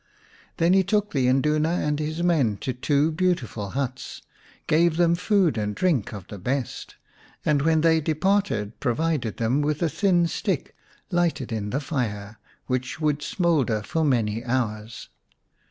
[0.57, 4.23] Then he took the Induna and his men to two beautiful huts,
[4.65, 6.95] gave them food and drink of the best,
[7.45, 10.75] and when they departed provided them with a thin stick
[11.11, 15.09] lighted in the fire, which would smoulder for many hours.